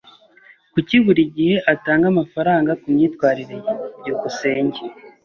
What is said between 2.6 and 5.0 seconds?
kumyitwarire ye? byukusenge